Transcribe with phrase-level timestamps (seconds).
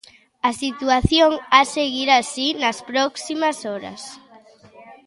[0.49, 4.01] A situación ha seguir así nas próximas horas.